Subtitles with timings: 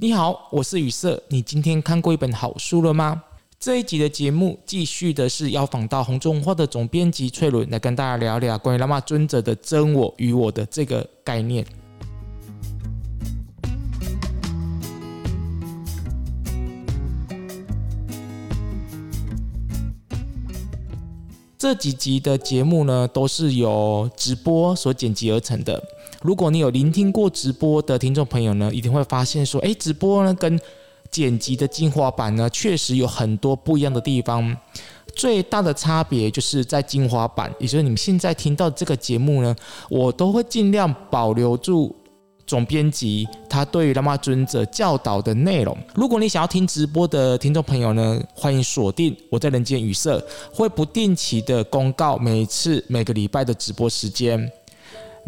[0.00, 1.20] 你好，我是雨色。
[1.26, 3.20] 你今天看过一本好书了吗？
[3.58, 11.66] 这一集的节目继续的是要访到红中文化的总编辑翠伦来跟大家聊聊关于拉玛尊者的真我与我的这个概念。
[21.58, 25.82] 这几集的节目呢，都是由直播所剪辑而成的。
[26.22, 30.58] 如果你有聆听过直播的听众朋友呢，一定会发现说，诶，直播呢跟
[31.10, 34.56] 剪辑的精华版呢，确实有很多不一样的地方。
[35.14, 39.54] 最大的差别就是在精华版，也就是你们现在听到这个节目呢，
[39.88, 41.94] 我都会尽量保留住
[42.46, 45.76] 总编辑他对于拉玛尊者教导的内容。
[45.94, 54.50] 如果你想要听直播的听众朋友呢，欢迎锁定我在人间语色，会不定期的公告每次每个礼拜的直播时间。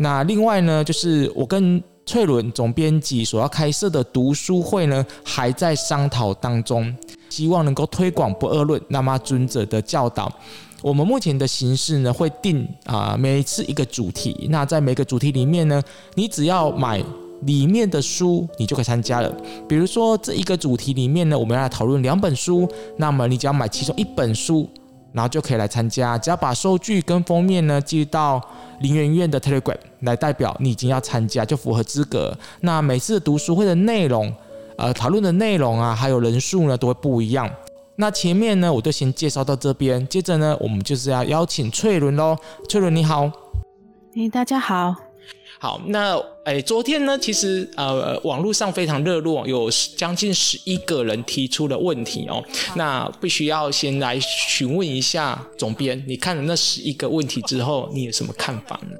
[0.03, 6.93] 那另外呢，就是我跟翠伦总编辑所要开设的读书会呢，还在商讨当中，
[7.29, 10.33] 希望能够推广不二论那么尊者的教导。
[10.81, 14.49] 我们目前的形式呢，会定啊每一次一个主题。
[14.49, 15.83] 那在每个主题里面呢，
[16.15, 17.05] 你只要买
[17.43, 19.31] 里面的书，你就可以参加了。
[19.69, 24.67] 比如说这一个主题里面呢，我们要来讨论两本书，那么你只要买其中一本书。
[25.13, 28.41] 然后就可以来参加，只要把收据跟封面呢寄到
[28.81, 32.37] 林媛媛的 Telegram 来代表你已经要参加，就符合资格。
[32.61, 34.33] 那每次读书会的内容，
[34.77, 37.51] 呃，讨论的内容啊，还有人数呢，都会不一样。
[37.97, 42.37] 那前面呢，我就先介绍到这边，接着呢，我们就是要邀请翠伦喽。
[42.69, 43.31] 翠伦你好，
[44.15, 45.10] 嘿，大家好。
[45.59, 52.43] 好，那诶，昨天呢，其实呃，网络上非常热络，有将近十一个人提出了问题哦。
[52.77, 58.97] 那必须要先来询问一下总编，你看了那十一个问题之后，你有什么看法呢？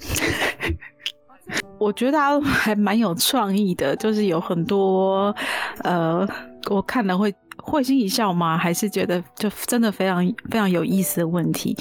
[1.78, 5.34] 我觉得他还蛮有创意的，就是有很多
[5.82, 6.26] 呃，
[6.70, 8.56] 我看了会会心一笑吗？
[8.56, 11.76] 还是觉得就真的非常非常有意思的问题。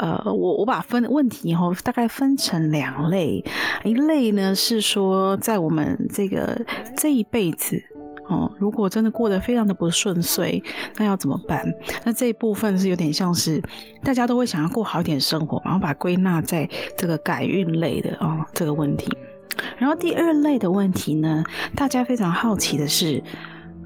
[0.00, 3.44] 呃，我我把分问题以后，大概分成两类，
[3.84, 6.64] 一类呢是说，在我们这个
[6.96, 7.82] 这一辈子
[8.28, 10.62] 哦，如果真的过得非常的不顺遂，
[10.96, 11.66] 那要怎么办？
[12.04, 13.60] 那这一部分是有点像是
[14.02, 19.08] 大家都会想要过好一点生活，然后把归纳在这个改运类的哦这个问题。
[19.76, 21.42] 然后第二类的问题呢，
[21.74, 23.20] 大家非常好奇的是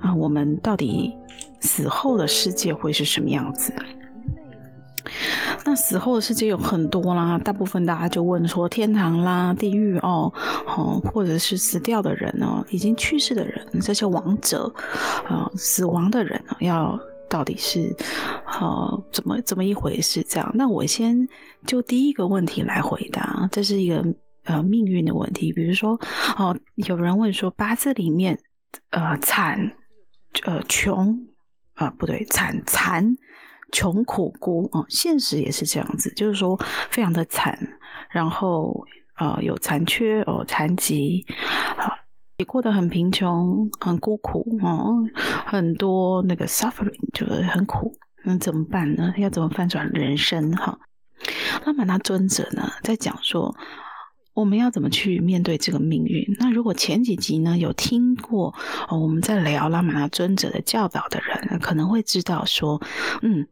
[0.01, 1.15] 啊，我们到底
[1.61, 3.73] 死后的世界会是什么样子？
[5.65, 10.33] 那死后的世界有很多啦，大部分大家就问说天堂啦、地狱哦，
[10.67, 14.73] 哦，或者是死掉的人哦，已经去世的人，这些亡者
[15.29, 16.99] 啊、死亡的人要
[17.29, 17.95] 到底是
[18.47, 20.23] 呃怎么怎么一回事？
[20.23, 21.29] 这样，那我先
[21.67, 24.05] 就第一个问题来回答，这是一个
[24.45, 25.53] 呃命运的问题。
[25.53, 25.99] 比如说
[26.37, 28.39] 哦、有人问说八字里面
[28.91, 29.73] 呃惨
[30.45, 31.27] 呃穷
[31.75, 33.17] 啊、呃、不对惨残。
[33.73, 36.57] 穷苦孤、哦，现实也是这样子，就是说
[36.91, 37.59] 非常的惨，
[38.11, 41.25] 然后呃有残缺哦，残疾
[41.79, 41.91] 啊，
[42.37, 45.03] 也过得很贫穷，很孤苦哦，
[45.47, 49.15] 很多那个 suffering 就是很苦，那怎么办呢？
[49.17, 50.53] 要怎么翻转人生？
[50.53, 50.79] 哈，
[51.65, 53.57] 拉玛那尊者呢，在讲说
[54.35, 56.27] 我们要怎么去面对这个命运。
[56.39, 58.55] 那如果前几集呢有听过
[58.89, 62.79] 哦，我们在聊拉玛那尊者的教导的人，可能会知道说，
[63.23, 63.49] 嗯。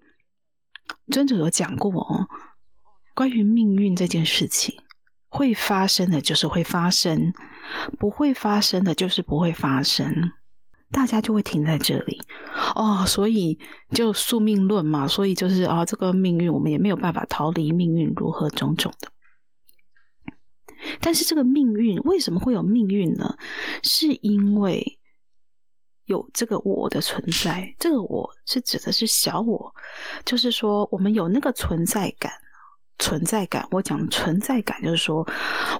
[1.10, 2.28] 尊者有讲过哦，
[3.14, 4.74] 关于命运这件事情，
[5.28, 7.32] 会发生的就是会发生，
[7.98, 10.32] 不会发生的就是不会发生，
[10.90, 12.20] 大家就会停在这里
[12.74, 13.04] 哦。
[13.06, 13.58] 所以
[13.90, 19.10] 就宿命论嘛，所以就是啊、哦，这个命运我们也没有办法逃离命运，如何种种的。
[21.00, 23.36] 但是这个命运为什么会有命运呢？
[23.82, 24.99] 是因为。
[26.10, 29.72] 有这个我的存在，这个我是指的是小我，
[30.24, 32.32] 就是说我们有那个存在感，
[32.98, 33.64] 存在感。
[33.70, 35.24] 我讲存在感，就是说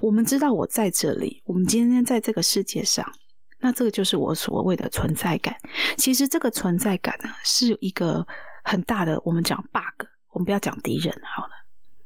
[0.01, 3.05] 我们知道我在这里，我们今天在这个世界上，
[3.59, 5.53] 那这个就是我所谓的存在感。
[5.97, 8.25] 其实这个存在感呢，是一个
[8.63, 11.51] 很大的，我们讲 bug，我们不要讲敌人好了，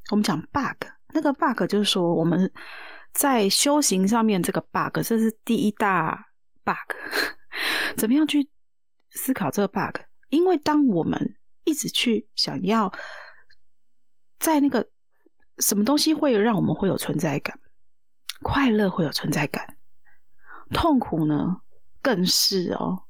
[0.09, 0.87] 我们讲 bug。
[1.13, 2.51] 那个 bug 就是说我们
[3.13, 6.25] 在修行上面这个 bug，这是第一大
[6.63, 6.95] bug。
[7.97, 8.49] 怎么样去
[9.11, 10.01] 思考这个 bug？
[10.29, 12.91] 因为当我们一直去想要
[14.39, 14.87] 在那个
[15.59, 17.59] 什么东西会让我们会有存在感，
[18.41, 19.77] 快乐会有存在感，
[20.73, 21.61] 痛苦呢
[22.01, 23.03] 更是哦。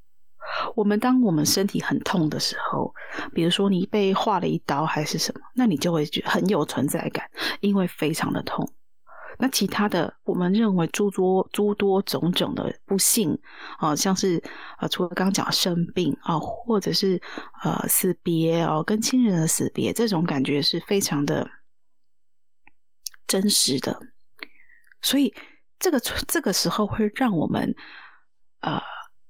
[0.75, 2.93] 我们当我们身体很痛的时候，
[3.33, 7.27] 比如说你被划了一刀还是什么，那你就会觉得很有存在感，
[7.61, 8.71] 因为非常的痛。
[9.37, 13.37] 那其他的，我们认为诸多诸多种种的不幸
[13.77, 14.41] 啊，像是
[14.79, 17.21] 呃，除了刚刚讲生病啊，或者是
[17.63, 21.49] 呃死别哦，跟亲人的死别，这种感觉是非常的
[23.27, 23.99] 真实的。
[25.01, 25.33] 所以
[25.77, 27.75] 这个这个时候会让我们
[28.61, 28.81] 呃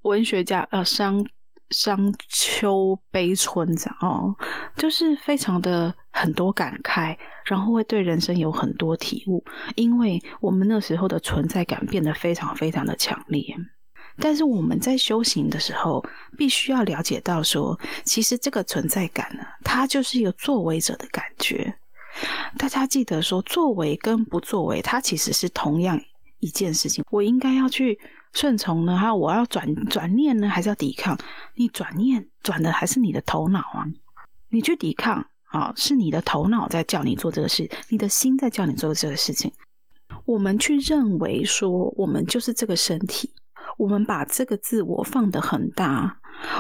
[0.02, 1.26] 文学家呃伤
[1.70, 4.36] 伤秋悲春这样哦，
[4.76, 7.18] 就是非常的很多感慨。
[7.46, 9.46] 然后会对人生有很多体悟，
[9.76, 13.56] 因为我们那时候的存在感变得非常非常的强烈。
[14.18, 16.04] 但是我们在修行的时候，
[16.36, 21.76] 必须要了解到说，其实这个存在感呢，它就是一个作为者的感觉。
[22.58, 26.02] 大家记得说，作为跟不作为，它其实是同样
[26.46, 27.04] 一件事情。
[27.10, 28.00] 我应该要去
[28.34, 31.18] 顺从呢，还有我要转转念呢，还是要抵抗？
[31.56, 33.86] 你转念转的还是你的头脑啊？
[34.50, 35.26] 你去抵抗。
[35.52, 39.50] 啊，是你的头脑在叫你做这个事，你的心在叫你做这个事情。
[40.26, 43.32] 我们去认为说，我们就是这个身体，
[43.78, 46.18] 我们把这个自我放得很大，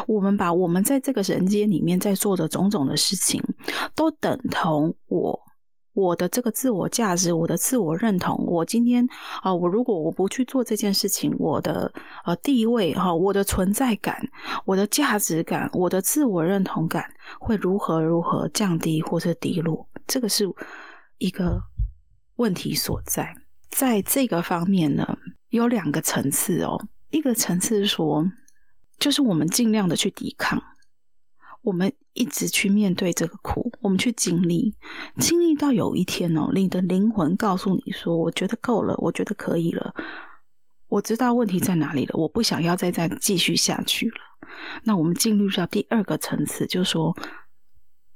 [0.07, 3.43] 我们把我们在这个人间里面在做的种种的事情，
[3.95, 5.37] 都等同我。
[5.95, 9.07] 我的这个自我价值，我的自我认同，我今天
[9.41, 11.91] 啊，我如果我不去做这件事情，我的
[12.25, 14.21] 呃地位哈，我的存在感，
[14.65, 17.09] 我的价值感，我的自我认同感
[17.39, 19.87] 会如何如何降低或是低落？
[20.05, 20.45] 这个是
[21.17, 21.61] 一个
[22.35, 23.33] 问题所在。
[23.69, 26.77] 在这个方面呢，有两个层次哦，
[27.09, 28.29] 一个层次是说，
[28.99, 30.61] 就是我们尽量的去抵抗。
[31.61, 34.73] 我们一直去面对这个苦，我们去经历，
[35.19, 39.93] 经历到有一天哦，你的灵魂告诉你说：“我觉得够了，我觉得可以了，
[40.87, 44.15] 我知道问题在哪里了，我不想要再再继续下去了。”
[44.83, 47.13] 那我们进入到第二个层次，就是说，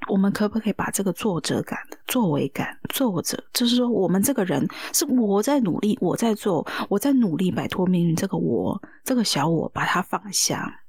[0.07, 10.83] 我们可不可以把这个作者感、作为感、作者，就是说，我们这个人是我在努力，我在做，我在努力摆脱命运，这个我，这个小我，把它放下。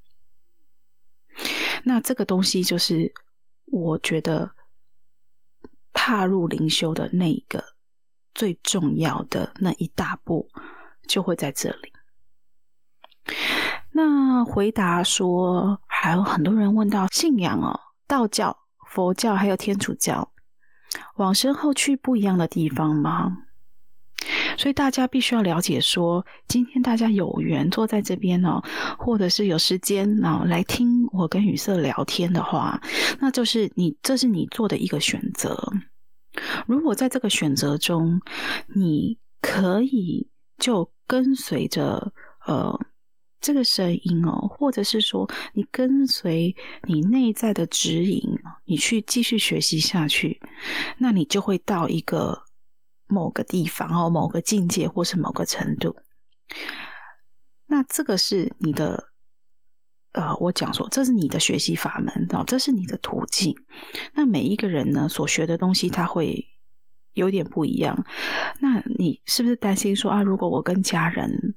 [1.85, 3.13] 那这个东西就是
[3.67, 4.51] 我觉得
[5.93, 7.65] 踏入灵修的那一个
[8.35, 10.49] 最重要的那一大步，
[11.07, 11.93] 就会在这里。
[13.93, 18.57] 那回答说，还有很多人问到信仰哦，道教、
[18.89, 20.33] 佛教还有天主教，
[21.17, 23.37] 往生后去不一样的地方吗？
[24.61, 28.63] 所以大家必须要了解说，今天大家有缘坐在这边哦，
[28.99, 32.79] 或者是有时间啊来听我跟雨色聊天的话，
[33.19, 35.73] 那就是你这是你做的一个选择。
[36.67, 38.21] 如果在这个选择中，
[38.75, 40.29] 你可以
[40.59, 42.13] 就跟随着
[42.45, 42.79] 呃
[43.41, 46.55] 这个声音哦，或者是说你跟随
[46.87, 48.23] 你内在的指引，
[48.67, 50.39] 你去继续学习下去，
[50.99, 52.39] 那你就会到一个。
[53.11, 55.97] 某个地方哦，某个境界或是某个程度，
[57.67, 59.09] 那这个是你的，
[60.13, 63.55] 呃，我讲说这是你的学习法门哦，这是你的途径。
[64.15, 66.47] 那每一个人呢，所学的东西他会
[67.15, 68.05] 有点不一样。
[68.61, 71.55] 那你是不是担心说啊，如果我跟家人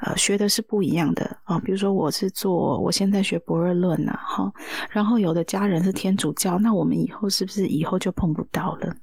[0.00, 4.52] 呃学的是不一样的啊，比如说我是做我现在学《般若论》呐，哈，
[4.90, 8.94] 然后有的家人是天主教，那我们以后是不是以后就碰不到了？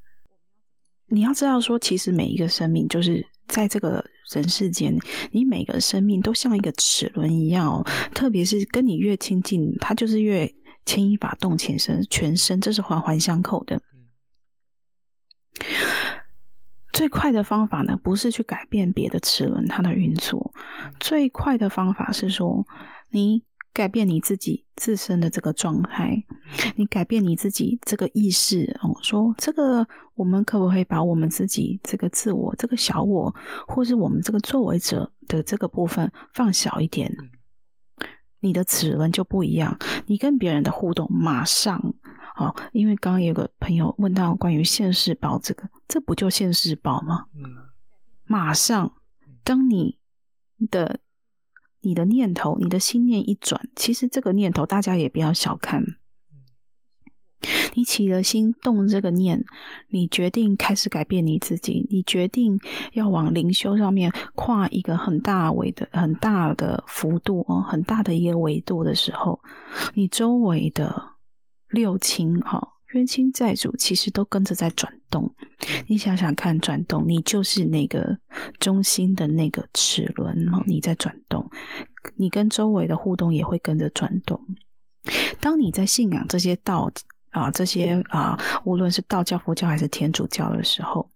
[1.08, 4.98] 你要知道，说其实每一个生命，就是在这个人世间，
[5.32, 7.86] 你每个生命都像一个齿轮一样哦。
[8.14, 10.54] 特别是跟你越亲近，它就是越
[10.86, 13.82] 牵一发动全身，全身这是环环相扣的。
[16.94, 20.54] 最快的方法呢，不是去改变别的齿轮它的运作，
[21.00, 22.66] 最快的方法是说
[23.10, 23.44] 你。
[23.78, 26.24] 改变你自己自身的这个状态，
[26.76, 28.98] 你改变你自己这个意识哦。
[29.04, 33.32] 说这个，我们可不可以把我们自己这个自我、这个小我，
[33.68, 37.16] 或是我们这个作为者的这个部分放小一点？
[38.40, 41.78] 你的齿轮就不一样，你跟别人的互动马上
[42.36, 42.56] 哦。
[42.72, 47.26] 因为刚刚有个朋友问到关于现世报这个，这不就现世报吗？
[48.26, 48.96] 马上，
[49.44, 50.00] 当你
[50.72, 51.00] 的。
[51.88, 55.82] 你的念头，你的心念一转，其实这个念头大家也不要小看。
[57.76, 59.46] 你起了心动这个念，
[59.88, 62.60] 你决定开始改变你自己，你决定
[62.92, 69.40] 要往灵修上面跨一个很大维的、很大的幅度哦，很大的一个维度的时候，
[69.94, 71.14] 你周围的
[71.70, 72.74] 六亲哈。
[72.94, 75.30] 冤亲债主其实都跟着在转动，
[75.88, 78.18] 你想想看，转动，你就是那个
[78.60, 80.34] 中心的那个齿轮，
[80.66, 81.52] 你在转动，
[82.16, 84.40] 你跟周围的互动也会跟着转动。
[85.40, 86.92] 当你在信仰这些道
[87.32, 91.12] 啊，这些啊，无论是道教、佛教还是天主教的时候，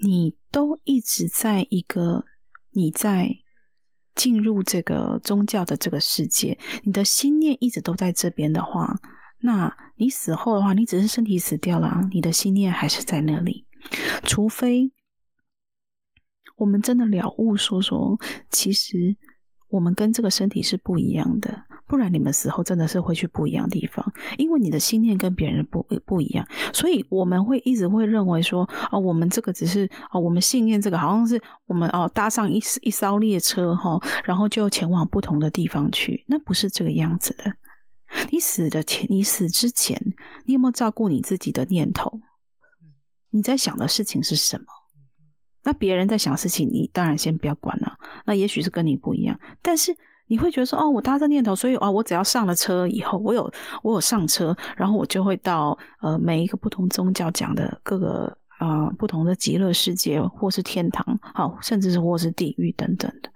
[0.00, 2.24] 你都一直在一个
[2.70, 3.36] 你在
[4.14, 9.00] 进入这个宗教的这个世界，你的心念一直都在这边的话，
[9.40, 13.66] 那你死后的话，你只是身体死掉了，你的心念还是在那里。
[14.22, 14.92] 除非
[16.56, 18.18] 我们真的了悟，说说
[18.50, 19.16] 其实
[19.72, 21.64] 我们跟这个身体是不一样的。
[21.88, 37.52] 不然你们死后真的是会去不一样的地方，因为你的心念跟别人不不一样，所以我们会一直会认为说，哦，我们这个只是哦，我们信念这个好像是我们哦搭上一一艘列车哈，然后就前往不同的地方去，那不是这个样子的。
[38.30, 40.00] 你死的前，你死之前，
[40.46, 42.20] 你有没有照顾你自己的念头？
[43.30, 44.64] 你在想的事情是什么？
[45.64, 47.98] 那别人在想事情，你当然先不要管了。
[48.24, 49.96] 那也许是跟你不一样，但是。
[50.28, 53.52] 你会觉得说哦，我搭这念头，所以哦，我只要上了车以后，我有
[53.82, 61.04] 我有上车，然后我就会到呃每一个不同宗教讲的各个啊、不同的极乐世界，或是天堂，
[61.34, 63.28] 好、甚至是或是地狱等等的。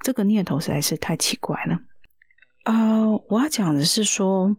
[0.00, 1.76] 这个念头实在是太奇怪了。
[2.62, 4.54] 啊、我要讲的是说，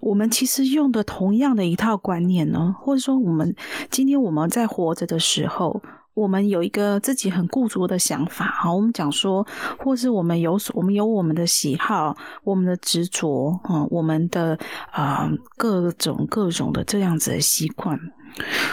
[0.00, 3.54] 我们其实用的同样的一套观念呢，或者说我们
[3.90, 5.82] 今天我们在活着的时候。
[6.14, 9.44] 我们有一个自己很固着的想法，好，我们讲说，
[9.80, 14.56] 或是我们有所，我们有我们的喜好，我们的执着，啊，我们的
[14.92, 17.98] 啊、各种各种的这样子的习惯，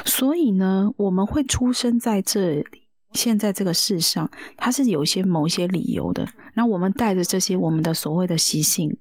[0.05, 2.65] 所以呢，我们会出生在这里，
[3.13, 6.27] 现在这个世上，它是有一些某一些理由的。
[6.53, 8.95] 那我们带着这些我们的所谓的习性，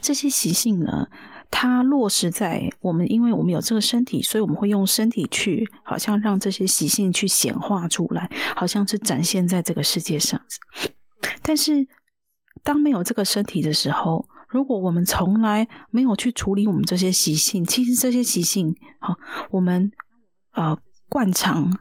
[0.00, 1.08] 这些习性呢，
[1.50, 10.40] 它落实在我们，因为我们有这个身体，所以我们会用身体去，好像让这些习性去显化出来，好像是展现在这个世界上。
[11.42, 11.86] 但是，
[12.62, 18.74] 当没有这个身体的时候，如果我们从来没有去处理我们这些习性，其实这些习性，
[19.50, 19.90] 我们
[20.52, 20.76] 呃
[21.08, 21.78] 惯常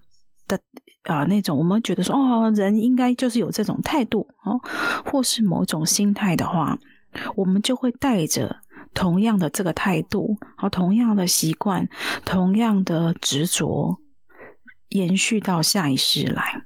[0.47, 0.59] 的
[1.03, 4.59] 啊、那种，我们觉得说，哦，人应该就是有这种态度哦，
[5.05, 6.77] 或是某种心态的话，
[7.35, 8.57] 我们就会带着。
[8.93, 11.87] 同样的这个态度，和同样的习惯，
[12.25, 14.01] 同样的执着，
[14.89, 16.65] 延续到下一世来。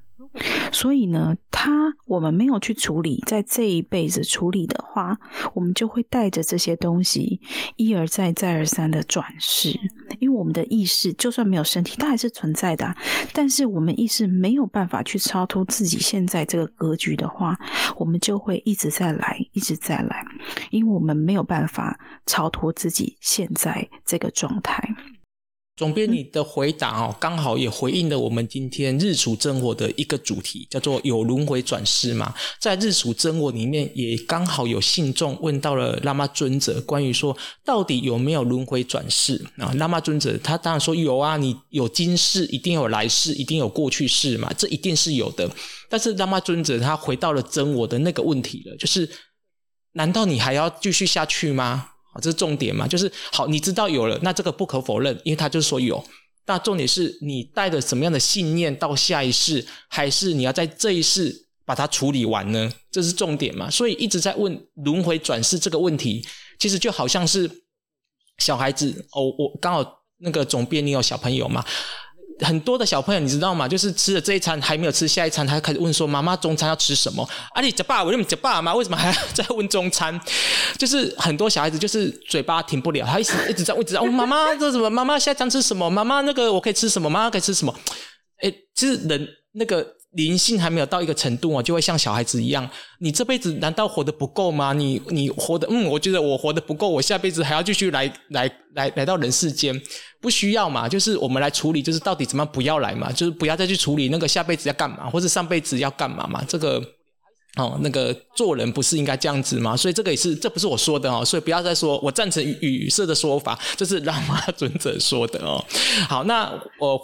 [0.71, 5.17] 所以呢，他我们没有去处理，在这一辈子处理的话，
[5.53, 7.39] 我们就会带着这些东西
[7.75, 9.79] 一而再、再而三的转世。
[10.19, 12.95] 因为我们的意识就算没有身体，它还是存在的。
[13.33, 17.57] 但是我们意识没有办法去超脱自己现在这个格局的话，
[17.97, 20.25] 我们就会一直在来，一直在来，
[20.71, 24.87] 因为我们没有办法超脱自己现在这个状态。
[25.75, 32.33] 总编，你的回答哦，刚好也回应了我们今天日处真我的一个主题，叫做有轮回转世嘛。
[32.61, 39.73] 在日处真我里面，也刚好有信众问到了喇嘛尊者，关于说到底有没有轮回转世啊？
[39.75, 45.49] 喇嘛尊者他当然说有啊，你有今世，一定有来世，一定有过去世嘛，这一定是有的。
[45.89, 49.09] 但是喇嘛尊者他回到了真我的那个问题了，就是
[49.91, 51.89] 难道你还要继续下去吗？
[52.21, 52.87] 这是重点嘛？
[52.87, 56.03] 就是好，你知道有了，那这个不可否认，因为他就是说有。
[56.47, 62.71] 那重点是你带着什么样的信念到下一世，还是你要在这一世把它处理完呢？
[62.91, 63.69] 这是重点嘛？
[63.69, 66.23] 所以一直在问轮回转世这个问题，
[66.59, 67.49] 其实就好像是
[68.37, 71.65] 小孩子哦，我刚好那个总编，你有小朋友嘛？
[72.39, 73.67] 很多的小朋友，你知道吗？
[73.67, 77.23] 就是吃了这一餐还没有吃下一餐，他就开始问说：“妈妈，中餐要吃什么？”
[77.55, 78.73] 啊，你吃爸，我问你吃爸妈？
[78.75, 80.19] 为什么还要再问中餐？
[80.77, 84.89] 就是很多小孩子就是嘴巴停不了，他一直一直在问，一直在问妈妈这什么？
[84.89, 85.89] 妈妈下一餐吃什么？
[85.89, 87.09] 妈妈那个我可以吃什么？
[87.09, 87.73] 妈妈可以吃什么？
[88.41, 89.94] 哎，其实人那个。
[90.15, 92.67] 灵性还没有到一个程度啊，就会像小孩子一样。
[92.99, 94.71] 你这辈子难道活得不够吗？
[94.71, 99.79] 你你活得嗯，我觉得我活得不够，我下辈子还要继续来来来来到人世间，
[100.21, 100.87] 不需要嘛？
[100.87, 103.11] 就是我们来处理，就是到底怎么不要来嘛？
[103.11, 106.41] 就是不要再去处理那个下辈子要干嘛，或者上辈子要干嘛嘛？
[106.47, 106.81] 这个
[107.57, 109.75] 哦，那个做人不是应该这样子吗？
[109.75, 115.61] 所以这个也是，这不是我说的哦，所以不要再说我赞成语色的说法，这是 喇嘛尊者说的哦。
[116.07, 117.01] 好，那我。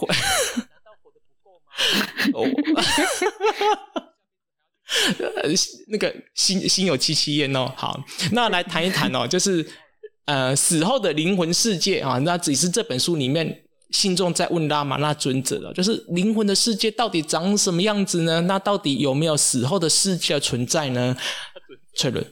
[2.34, 2.46] 哦，
[5.88, 7.72] 那个心心有戚戚焉哦。
[7.76, 8.00] 好，
[8.34, 9.66] 那来谈一谈哦，就是
[10.26, 12.18] 呃死后的灵魂世界啊。
[12.20, 18.42] 那只是这本书里面信众在问拉玛那尊者了，就是灵魂的世界到底长什么样子呢？
[18.42, 21.16] 那到底有没有死后的世界存在呢？
[21.96, 22.26] 翠伦。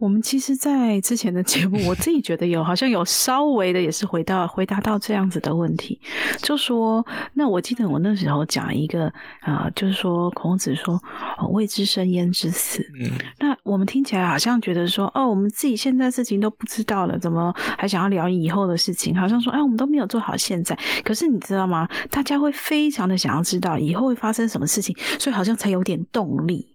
[0.00, 6.00] 我们其实，在之前的节目，我自己觉得有好像有稍微的也是回到回答到这样子的问题，
[6.40, 9.08] 就说，那我记得我那时候讲一个
[9.40, 10.98] 啊、呃，就是说孔子说
[11.52, 19.14] “未知生焉知死”，嗯，那我们听起来好像觉得说，哦，我们自己现在事情都不知道了，怎么还想要聊以后的事情？
[19.14, 20.74] 好像说，哎，我们都没有做好现在。
[21.04, 21.86] 可是你知道吗？
[22.10, 26.74] 大家会非常的想要知道以后会发生什么事情，所以好像才有点动力。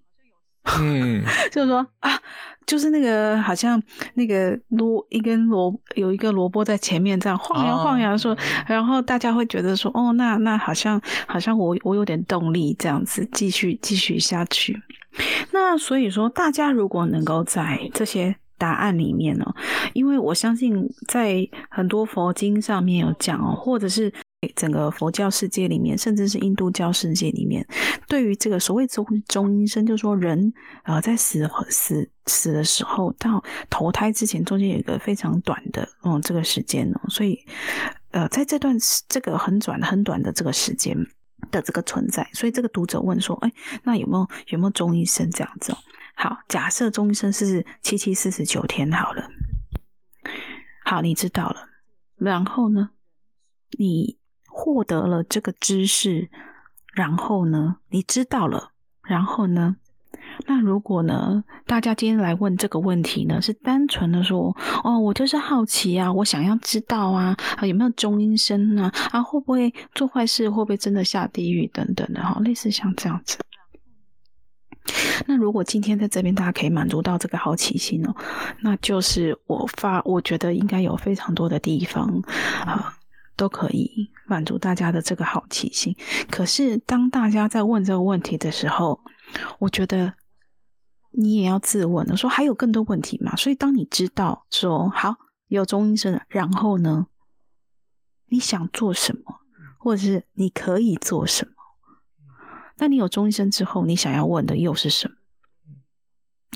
[0.79, 2.11] 嗯， 就是说啊，
[2.65, 3.81] 就是那个好像
[4.15, 14.81] 那个萝一根萝有一个萝卜在前面这样晃呀晃呀说，哦、然后大家会觉得说，哦，那那好像好像我我有点动力这样子继续继续下去。
[15.51, 19.45] 那所以说，大家如果能够在这些答案里面呢，
[19.93, 24.11] 因为我相信在很多佛经上面有讲哦，或者是。
[24.55, 27.65] 整个佛教世界里面，甚至是印度教世界里面，
[28.07, 37.39] 对于这个所谓中中阴身，就是说人呃在死死死的时候到投胎之前，中间有一个非常短的嗯这个时间哦，所以
[38.11, 38.75] 呃在这段
[39.07, 40.97] 这个很短很短的这个时间
[41.51, 43.51] 的这个存在，所以这个读者问说，哎，
[43.83, 45.77] 那有没有有没有中阴身这样子哦？
[46.15, 49.29] 好，假设中阴身是七七四十九天好了，
[50.83, 51.69] 好，你知道了，
[52.17, 52.91] 然后呢，
[53.77, 54.17] 你。
[54.57, 56.29] 获得了这个知识，
[56.93, 58.71] 然后呢，你知道了，
[59.03, 59.75] 然后呢，
[60.47, 68.89] 那如果呢，大家今天来问这个问题呢，是单纯的说，哦，我就是好奇啊，我想要知道啊，啊，有没有中阴身呢？
[69.11, 70.49] 啊，会不会做坏事？
[70.49, 72.23] 会不会真的下地狱等等的？
[72.23, 73.37] 哈，类似像这样子。
[75.27, 78.15] 那如果今天在这边大家可以满足到这个好奇心哦，
[78.61, 82.23] 那就是我发，我觉得应该有非常多的地方
[82.65, 82.97] 啊。
[83.35, 85.95] 都可以满足大家的这个好奇心。
[86.29, 88.99] 可是，当大家在问这个问题的时候，
[89.59, 90.13] 我觉得
[91.11, 93.35] 你也要自问，说还有更多问题吗？
[93.35, 95.15] 所以，当你知道说好
[95.47, 97.07] 有中医生，然后呢，
[98.27, 99.21] 你想做什么，
[99.77, 101.51] 或者是你可以做什么？
[102.77, 105.15] 那你有中医生之后，你想要问的又是什么？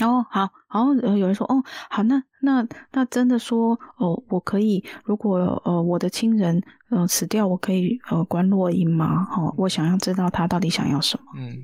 [0.01, 9.27] 哦，好，然后有人说，哦，好，那那那真的说，哦，我可以，如果呃我的亲人呃死掉，我可以呃关落音吗？
[9.35, 11.23] 哦，我想要知道他到底想要什么。
[11.37, 11.57] 嗯，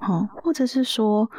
[0.00, 1.30] 好、哦，或者是说，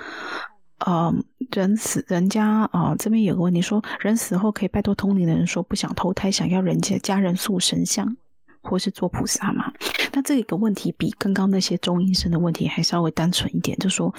[0.79, 1.13] 呃，
[1.51, 8.18] 人死，人家啊、呃、这边有个问题说，人死后可以拜托通灵的人说不想投胎，想要人家家人塑神像，
[8.61, 9.72] 或是做菩萨吗？
[10.13, 14.13] 那这个问题比刚刚那些中医生的问题还稍微单纯一点，就说，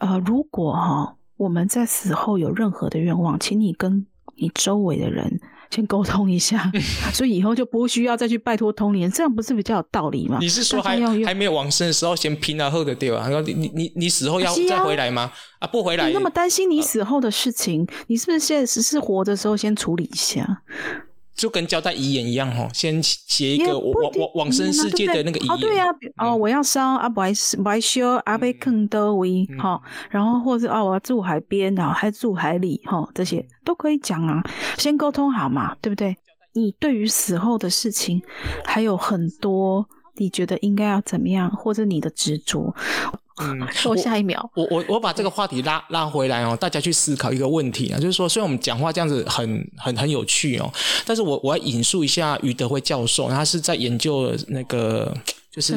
[0.00, 1.02] 呃，如果哈。
[1.02, 4.04] 哦我们在死后有任何的愿望，请你跟
[4.36, 6.70] 你周围的人先沟通一下，
[7.14, 10.38] 所以以后就不需要再去拜托通灵，这样不是比较有道理吗？
[10.40, 13.28] 你是说还还没有往生的时候先拼了后的对吧？
[13.46, 15.30] 你你你你死后要再回来吗？
[15.58, 16.08] 啊，啊，不回来。
[16.08, 20.62] 你那么担心你死后的事情，呃、你是不是现在只是活的时候先处理一下？
[21.38, 25.54] 就跟交代遗言一样哈，先写一个往往往生世界的那个遗言。
[25.54, 25.84] 哦，对呀，
[26.16, 34.42] 哦，我要烧啊，不爱不爱修啊，被坑多位哈，然后或者哦，我要住海边啊，还住海里哈，这些都可以讲啊，
[34.76, 36.16] 先沟通好嘛，对不对？
[36.54, 38.20] 你对于死后的事情
[38.64, 42.74] 还有很多，你觉得应该要怎么样，或者你的执着。
[43.40, 50.72] 嗯， 说下一秒，我我我把这个话题拉拉回来哦，大家去思考一个问题啊，就是说，虽然我们讲话这样子很很很有趣哦，
[51.04, 55.14] 但是我我要引述一下余德辉教授，他是在研究那个。
[55.50, 55.76] 就是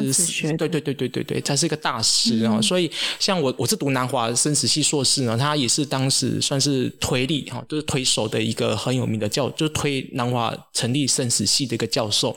[0.56, 12.36] 对对对对对对，他是一个大师啊、哦，嗯、所以像我我是读南华生死系硕士呢，他也是当时算是推力哈，就是推手的一个很有名的教，就是推南华成立生死系的一个教授。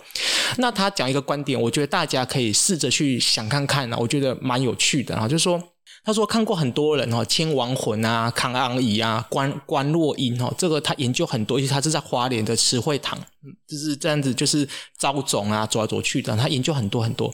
[0.57, 5.61] 那他讲一个观点，我觉得大家可以试着去想看看呢，我觉得蛮有趣的啊，就是说。
[6.05, 13.19] 他说看过很多人哦，千王魂啊、康昂仪啊、观观落阴哈，这个他研究很多，而且他是在花莲的慈惠堂，
[13.67, 17.33] 就是这样子，就是招总啊，走来走去的，他研究很多很多。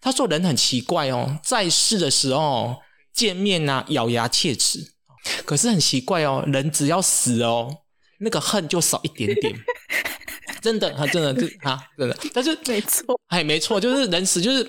[0.00, 2.76] 他说人很奇怪哦，在世的时候
[3.12, 4.80] 见面啊，咬牙切齿，
[5.44, 7.72] 可是很奇怪哦，人只要死哦，
[8.18, 9.54] 那个恨就少一点点，
[10.60, 14.68] 真的，他真的就啊，真的，但是没错，哎，没错，就是人死就是，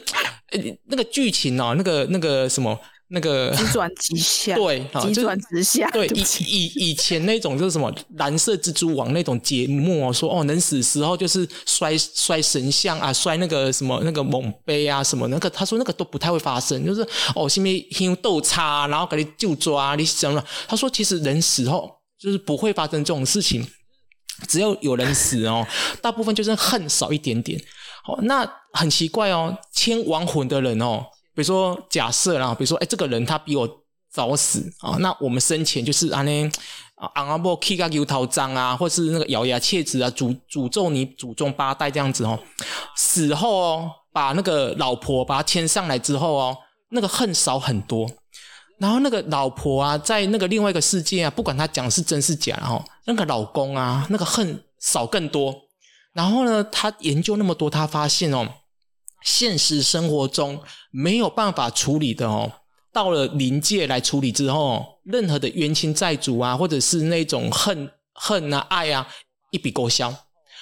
[0.85, 2.79] 那个剧情哦，那个那个什么。
[3.11, 5.89] 那个急转直下， 对， 急转直下。
[5.91, 17.01] 对，以以以前那种就是什么蓝色蜘蛛网那种节目哦，说哦，人死时候就是摔摔神像啊，摔那个什么那个墓碑啊，什么那个，他说那个都不太会发生，就是
[17.35, 20.43] 哦，下面用豆叉，然后给你就抓你什么。
[20.67, 23.65] 他说其实人死后就是不会发生这种事情，
[24.47, 25.65] 只要有人死哦，
[26.01, 27.59] 大部分就是恨少一点点。
[28.07, 31.05] 哦，那很奇怪哦，牵亡魂的人哦。
[31.39, 33.65] 比如说，假设啦，比如说，哎，这个人他比我
[34.11, 36.51] 早死啊，那我们生前就是安尼
[36.95, 42.37] 啊，阿伯乞个油头脏啊，或是那个咬牙切齿啊，诅诅咒你祖宗八代这样子哦。
[42.97, 46.57] 死后哦，把那个老婆把他牵上来之后哦，
[46.89, 48.05] 那个恨少很多。
[48.77, 55.55] 然后那个老婆啊，在那个另外一个世界啊，不管他讲是真是假，然后那个老公啊，那个恨少更多。
[56.11, 58.45] 然后呢，他研究那么多，他发现哦，
[59.23, 62.51] 现实生活中没有办法处理的哦，
[62.93, 69.07] 到了灵界来处理之后，任何的冤亲债主啊，或者是那种恨恨啊、爱啊，
[69.51, 70.13] 一笔勾销。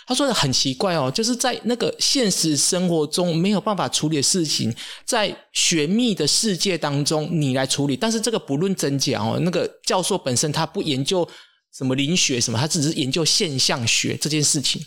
[0.06, 7.98] 他说的很奇怪哦，就是在那个现实生活中没有办法处理的事情，在玄秘的世界当中你来处理。
[7.98, 11.28] 但是这个不论真假哦，那个教授本身他不研究
[11.74, 14.82] 什么灵学什么，他只是研究现象学这件事情。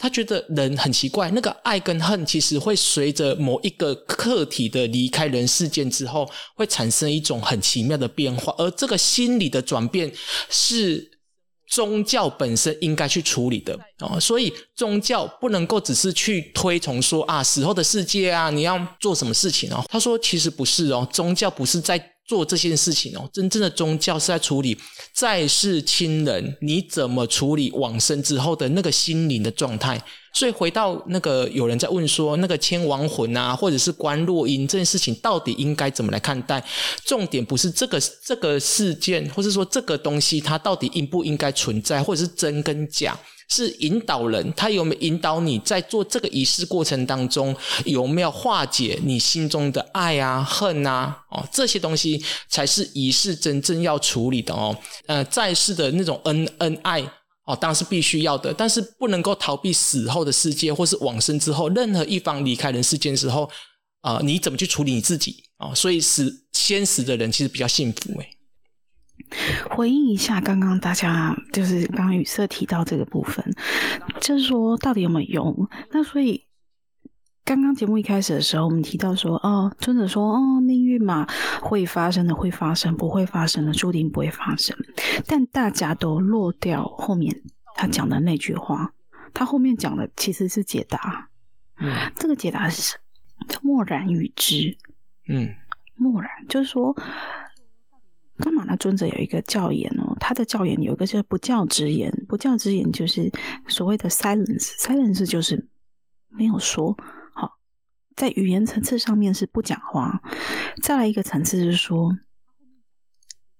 [0.00, 10.12] 他觉得人很奇怪，那个爱跟恨其实会随着某一个客体的离开人世间之后，会产生一种很奇妙的变化，而这个心理的转变
[10.48, 11.20] 是。
[11.70, 19.80] 宗教本身应该去处理的哦，所以宗教不能够只是去推崇说啊，死后的世界啊，你要做什么事情哦？
[19.88, 21.96] 他说其实不是哦，宗教不是在
[22.30, 24.78] 做这些事情哦，真正的宗教是在处理
[25.12, 30.00] 在世亲人，你怎么处理往生之后的那个心灵的状态。
[30.32, 36.64] 所以回到那个有人在问说，那个千亡魂啊，或者是观落阴这件事情，到底应该怎么来看待？
[37.04, 51.24] 重点不是这个这个事件，或者说这个东西它到底应不应该存在，或者是真跟假，是引导人他有没有引导你在做这个仪式过程当中，有没有化解你心中的爱啊、恨啊？
[51.30, 54.76] 哦，这些东西才是仪式真正要处理的哦。
[55.06, 57.04] 呃，在世的那种恩恩爱。
[57.44, 63.50] 哦，当然是必须要的，但是不能够逃避死后的世界，或是往生之后，任何一方离开人世间的时候，
[64.02, 65.74] 啊、你怎么去处理你自己啊、哦？
[65.74, 68.36] 所以死先死的人其实比较幸福诶。
[69.70, 73.44] 回应一下刚刚大家就是刚刚宇色提到这个部分，
[74.20, 75.68] 就是说到底有没有用？
[75.92, 76.49] 那所以。
[77.44, 81.26] 刚刚节目一开始的时候，我们提到说，哦，尊者说，哦，命运嘛，
[81.60, 84.76] 会发生的会发生，不会发生的注定不会发生。
[85.26, 87.42] 但大家都落掉后面
[87.74, 88.92] 他讲的那句话，
[89.34, 91.28] 他后面讲的其实是解答。
[91.78, 92.96] 嗯，这个解答是
[93.62, 94.76] 默然与之。
[95.28, 95.48] 嗯，
[95.96, 96.92] 默然就是说，
[98.38, 103.32] 噶玛那尊者有一个教言哦，他的教言有一个叫不教之言，不教之言就是
[103.66, 105.66] 所谓的 silence，silence 就是
[106.28, 106.96] 没有说。
[108.20, 110.20] 在语言层次上面是不讲话，
[110.82, 112.18] 再来一个层次是说，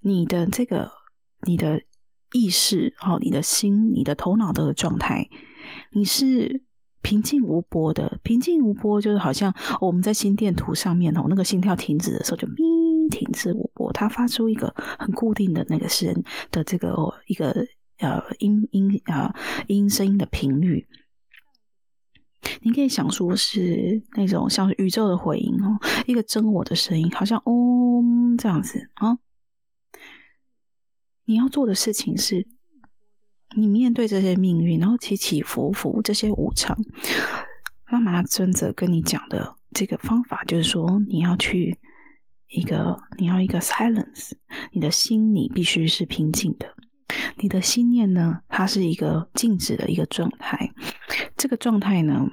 [0.01, 0.91] 你的这个
[1.47, 1.81] 你的
[2.35, 5.31] 意识，哦，你的心，你的头脑的状态，
[5.93, 6.63] 你是
[7.01, 8.21] 平静无波的。
[8.23, 17.67] 平静无波就是好像我们在心电图上面哦，那个心跳停止的时候就咪停止无波，它发出一个很固定的那个声的这个、哦、一个
[18.01, 19.35] 呃音音啊
[19.69, 20.87] 音声音的频率。
[22.63, 28.03] 你可以想说是那种像是宇宙的回音哦，一个真我的声音，好像哦
[28.39, 29.19] 这样子啊。
[31.25, 32.47] 你要做的事情是，
[33.57, 36.77] 你面对这些命运，然后起起伏伏这些无常。
[37.85, 41.79] 噶玛那尊者跟你讲的这个方法，就是说你要去
[42.49, 44.33] 一个，你要一个 silence，
[44.73, 46.75] 你的心里必须是平静的。
[47.37, 50.73] 你的心念呢，它是一个静止的一个状态。
[51.37, 52.27] 这个状态呢，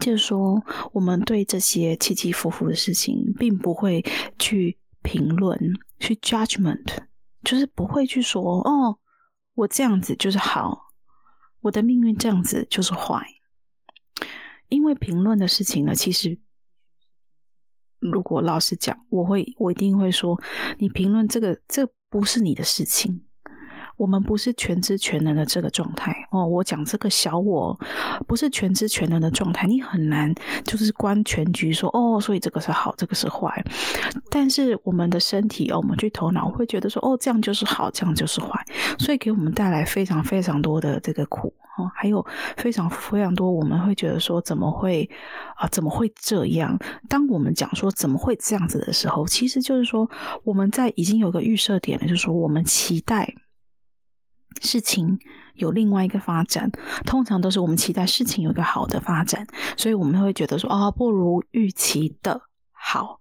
[0.00, 4.04] 就是说，我们对这些起起伏伏的事情，并不会
[4.38, 5.58] 去评论、
[5.98, 6.86] 去 judgment，
[7.44, 8.98] 就是不会去说，哦，
[9.54, 10.92] 我这样子就是好，
[11.60, 13.24] 我的命运这样子就是坏。
[14.68, 16.40] 因为评论的事情呢，其实，
[18.00, 20.42] 如果老实讲，我会，我一定会说，
[20.78, 23.25] 你评论这个，这不是你的事情。
[23.96, 26.46] 我们不是全知全能的这个状态哦。
[26.46, 27.78] 我讲这个小我
[28.26, 33.64] 不是全知全能的状态，你很难就是观全局说哦，所以这个是好，这个是坏。
[34.30, 38.64] 但是我们的身体哦，我们去头脑会觉得说哦，这样就是好，这样就是坏，
[38.98, 42.24] 所以给我们带来非常非常多的这个苦哦，还有
[42.56, 45.08] 非常非常多我们会觉得说怎么会
[45.56, 46.78] 啊，怎么会这样？
[47.08, 50.08] 当我们讲说怎么会这样子的时候，其实就是说
[50.44, 53.34] 我们在已经有个预设点了，就是说我们期待。
[54.60, 55.18] 事情
[55.54, 56.70] 有另外一个发展，
[57.04, 62.42] 通常都是我们期待事情有一个好的发展，所以我们会觉得说，哦，不如预期的
[62.72, 63.20] 好。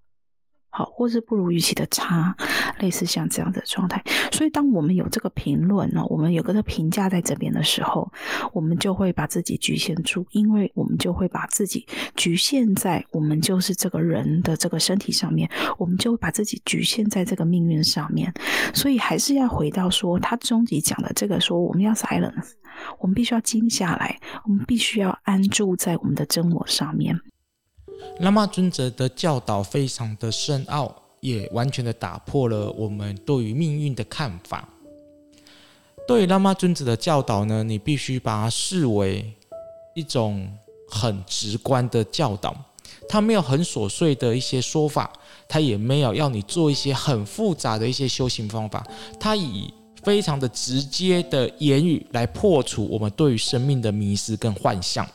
[0.78, 2.36] 好，或是不如预期的差，
[2.80, 4.04] 类似像这样的状态。
[4.30, 8.12] 所以，当我们有这个评论呢，我们有个的评价在这边的时候，
[8.52, 18.34] 我们就会把自己局限住，因为我们就会把自己局限在我们就是这个人的这个身体上面，我们就会把自己局限在这个命运上面。
[18.74, 22.52] 所以，还是要回到说，他终极讲的这个说，我们要 silence，
[23.00, 27.18] 我们必须要静下来，我们必须要安住在我们的真我上面。
[28.20, 34.70] 拉玛尊者的教导非常的深奥，也完全的打破了我们对于命运的看法。
[36.08, 39.34] 对于拉玛尊者的教导呢，你必须把它视为
[39.96, 40.48] 一种
[40.90, 42.56] 很直观的教导。
[43.10, 45.12] 他没有很琐碎的一些说法，
[45.48, 48.86] 他也没有要你做一些很复杂的一些修行方法。
[49.20, 55.08] 他以非常的直接的言语来破除我们对于生命的迷失跟幻象。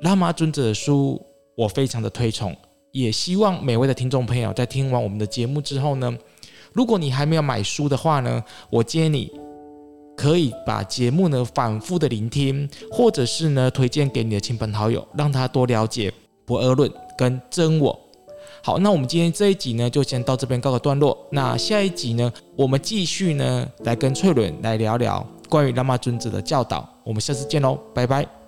[0.00, 1.24] 拉玛尊者的书
[1.56, 2.56] 我非常的推崇，
[2.90, 6.16] 也希望每位的听众朋友在听完我们的节目之后呢，
[6.72, 9.32] 如果你还没有买书的话呢，我建议你。
[10.14, 16.12] 可以把节目呢反复的聆听，或者是呢推荐给你的亲朋好友，让他多了解
[16.44, 17.98] 不二论跟真我。
[18.62, 21.16] 好，那我们今天这一集呢就先到这边告个段落。
[21.32, 26.86] 那下一集呢，我们继续呢来跟翠伦来聊聊关于喇嘛尊者的教导。
[27.04, 28.41] 我们下次见喽，拜拜。